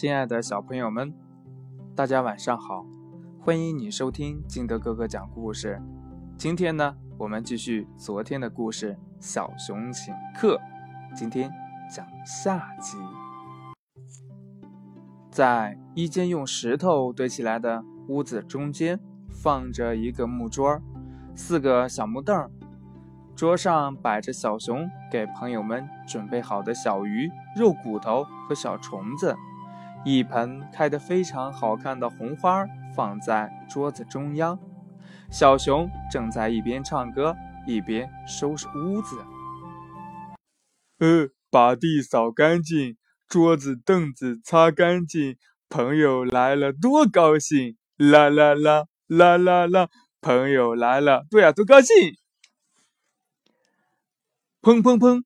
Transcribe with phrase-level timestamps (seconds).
[0.00, 1.12] 亲爱的小朋友们，
[1.94, 2.86] 大家晚上好！
[3.38, 5.78] 欢迎你收听金德哥哥讲故事。
[6.38, 10.56] 今天呢，我们继续昨天的故事《小熊请客》，
[11.14, 11.52] 今天
[11.94, 12.96] 讲下集。
[15.30, 18.98] 在一间用石头堆起来的屋子中间，
[19.28, 20.80] 放着一个木桌，
[21.34, 22.50] 四个小木凳，
[23.36, 29.36] 桌上摆着小熊给朋友们准备好的小鱼、肉骨头和小虫子。
[30.04, 34.58] 一盆开得非常好看的红花放在桌子中央，
[35.30, 39.16] 小熊正在一边唱歌一边收拾屋子。
[40.98, 42.96] 呃，把地扫干净，
[43.28, 45.36] 桌子凳子擦干净，
[45.68, 47.76] 朋友来了多高兴！
[47.96, 49.88] 啦啦啦啦啦啦，
[50.22, 52.16] 朋友来了，对呀，多高兴！
[54.62, 55.22] 砰砰砰，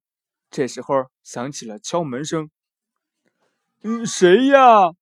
[0.50, 2.50] 这时候响起了敲门声。
[3.86, 4.94] 嗯，谁呀？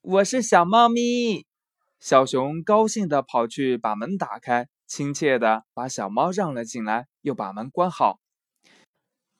[0.00, 1.46] 我是小猫咪。
[2.00, 8.18] 小熊高兴地跑去把门打开，亲切地把小猫让了进来，又把门关好。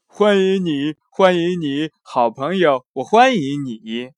[0.07, 4.13] 欢迎你，欢迎你，好朋友，我欢迎你。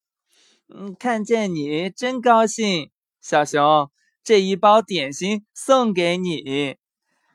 [0.68, 2.90] 嗯，看见你真高兴。
[3.22, 3.90] 小熊，
[4.22, 6.76] 这一包点心送给你。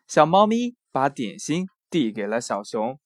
[0.07, 2.99] 小猫咪把点心递给了小熊。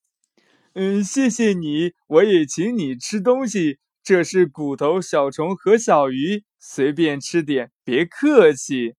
[0.79, 3.79] 嗯，谢谢你，我也请你吃东西。
[4.03, 8.93] 这是骨头、小虫和小鱼，随便吃点，别客气。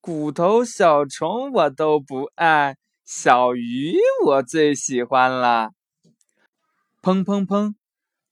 [0.00, 5.72] 骨头、小虫我都不爱，小鱼我最喜欢了。
[7.02, 7.74] 砰砰砰！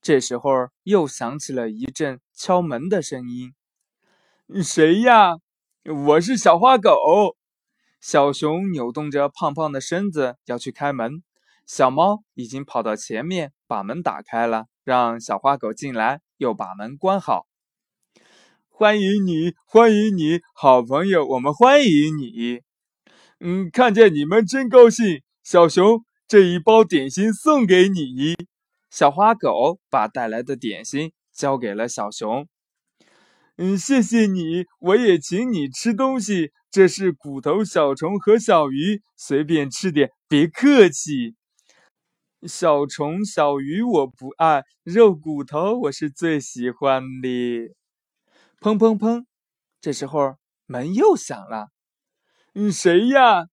[0.00, 0.50] 这时候
[0.84, 3.52] 又响起了一阵敲门的声音。
[4.62, 5.34] 谁呀？
[5.84, 7.36] 我是小花狗。
[8.00, 11.22] 小熊扭动着胖胖的身子要去开门。
[11.72, 17.46] 小猫已经跑到前面，把门打开了，让小花狗进来，又把门关好。
[18.68, 22.62] 欢迎你，欢迎你，好朋友，我们欢迎你。
[23.38, 25.22] 嗯，看见你们真高兴。
[25.44, 28.34] 小熊，这一包点心送给你。
[28.90, 32.48] 小花狗把带来的点心交给了小熊。
[33.58, 36.50] 嗯，谢谢你，我也请你吃东西。
[36.68, 41.36] 这是骨头、小虫和小鱼，随便吃点，别客气。
[42.46, 47.28] 小虫、小鱼我不爱，肉骨头我是最喜欢的。
[48.60, 49.26] 砰砰砰！
[49.80, 51.68] 这时候门又响了。
[52.54, 53.46] 嗯，谁呀？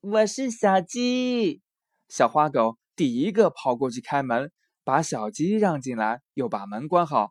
[0.00, 1.62] 我是小鸡。
[2.08, 4.50] 小花狗第一个跑过去开门，
[4.82, 7.30] 把小鸡让进来，又把门关好。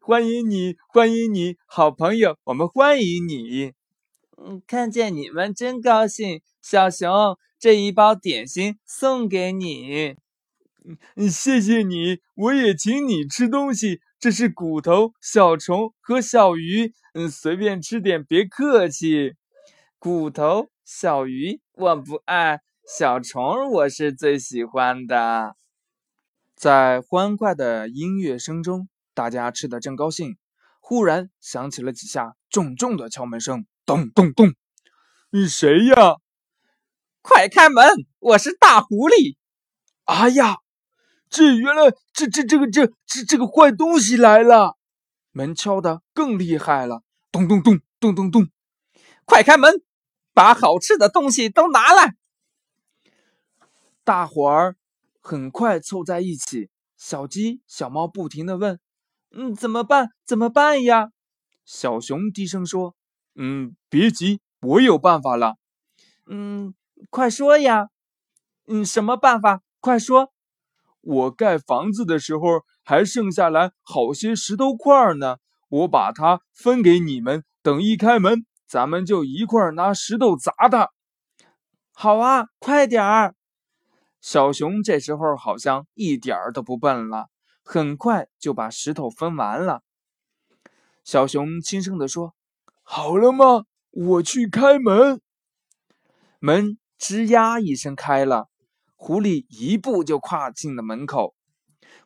[0.00, 3.72] 欢迎你，欢迎你，好朋友，我们欢迎你。
[4.36, 6.40] 嗯，看见你们真高兴。
[6.62, 10.16] 小熊，这一包点心送给你。
[11.16, 14.00] 嗯，谢谢你，我也请你吃东西。
[14.20, 19.34] 这是骨头、小虫和小鱼，嗯，随便吃点，别客气。
[19.98, 25.56] 骨头、小鱼我不爱，小虫我是最喜欢的。
[26.54, 30.36] 在欢快的音乐声中，大家吃的正高兴，
[30.80, 34.54] 忽然响起了几下重重的敲门声，咚咚咚。
[35.30, 36.16] 你谁呀？
[37.22, 37.84] 快开门，
[38.20, 39.36] 我是大狐狸。
[40.04, 40.58] 哎呀！
[41.28, 41.82] 这原来
[42.12, 44.76] 这这这个这这这个坏东西来了！
[45.32, 48.48] 门敲的更厉害了，咚咚咚咚咚咚！
[49.24, 49.82] 快开门，
[50.32, 52.14] 把好吃的东西都拿来！
[54.04, 54.76] 大伙儿
[55.20, 58.78] 很快凑在一起，小鸡、小猫不停的问
[59.34, 60.10] ：“嗯，怎么办？
[60.24, 61.10] 怎么办呀？”
[61.66, 62.94] 小熊低声说
[63.34, 65.56] ：“嗯，别急，我有办法了。
[66.26, 66.74] ”“嗯，
[67.10, 67.88] 快说呀
[68.68, 69.62] ！”“嗯，什么办法？
[69.80, 70.32] 快说！”
[71.06, 75.36] 我盖房子的时候还剩下来好些石头块呢，
[75.68, 77.44] 我把它分给你们。
[77.62, 80.90] 等一开门，咱们就一块拿石头砸它。
[81.92, 83.34] 好啊，快点儿！
[84.20, 87.28] 小熊这时候好像一点儿都不笨了，
[87.62, 89.82] 很快就把石头分完了。
[91.04, 92.34] 小熊轻声地说
[92.82, 93.64] ：“好了吗？
[93.90, 95.20] 我去开门。”
[96.40, 98.48] 门吱呀一声开了。
[98.96, 101.34] 狐狸一步就跨进了门口，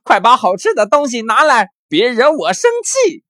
[0.02, 3.24] 快把好吃的东西拿来，别惹我生气。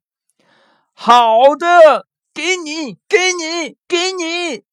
[0.94, 4.64] 好的，给你，给你，给你！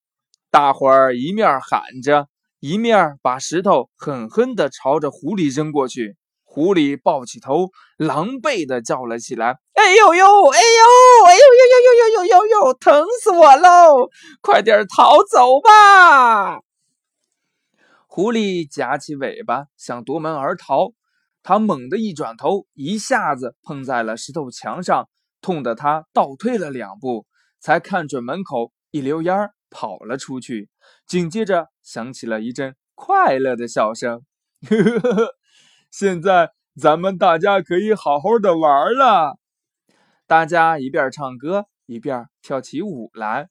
[0.49, 2.27] 大伙儿一面喊着，
[2.59, 6.15] 一面把石头狠狠地朝着狐狸扔过去。
[6.43, 14.09] 狐狸抱起头，狼狈地叫了起来：“哎呦呦，哎呦，哎呦呦呦呦呦呦呦，疼死我喽！
[14.41, 16.61] 快点逃走吧！”
[18.17, 20.93] 狐狸夹起尾巴想夺门而逃，
[21.43, 25.07] 它猛地一转头，一下子碰在了石头墙上，
[25.39, 27.27] 痛得它倒退了两步，
[27.59, 30.67] 才看准门口，一溜烟儿跑了出去。
[31.05, 34.25] 紧接着响起了一阵快乐的笑声。
[34.67, 35.35] 呵呵呵，
[35.91, 39.37] 现在咱们大家可以好好的玩了。
[40.25, 43.49] 大家一边唱歌一边跳起舞来。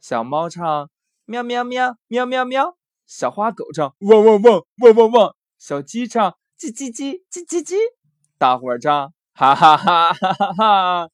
[0.00, 0.90] 小猫唱
[1.24, 7.74] 喵喵喵喵喵喵，小花狗唱汪汪汪汪汪汪，小鸡唱叽叽叽叽叽叽，
[8.38, 11.08] 大伙儿唱哈哈哈哈哈哈，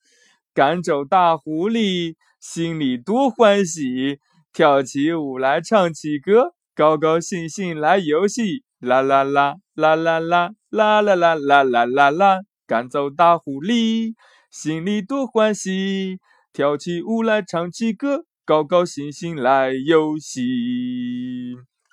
[0.54, 4.18] 赶走大狐狸，心里多欢喜，
[4.52, 10.40] 跳起舞来唱起歌，高高兴兴来游戏，啦啦啦啦啦啦
[10.70, 14.14] 啦啦啦啦啦啦啦，赶走大狐狸。
[14.50, 16.18] 心里多欢喜，
[16.52, 20.40] 跳起舞来唱起歌，高高兴兴来游戏。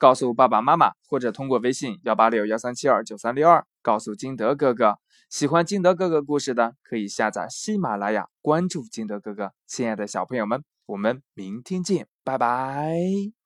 [0.00, 4.96] 告诉爸爸妈妈，或者通过微信幺八六幺三七二九三六二告诉金德哥哥。
[5.28, 9.52] 喜欢金德哥哥故事的，可以下载喜马拉雅，关注金德哥哥。
[9.66, 13.39] 亲爱的小朋友们，我们明天见，拜拜。